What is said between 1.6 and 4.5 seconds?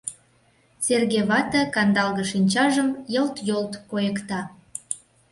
кандалге шинчажым йылт-йолт койыкта.